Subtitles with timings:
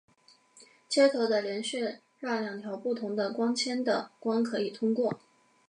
[0.89, 5.19] 接头的接续让两条不同的光纤的光可以通过。